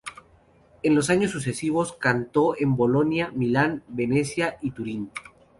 [0.81, 5.11] En los años sucesivos cantó en Bolonia, Milán, Venecia y Turín.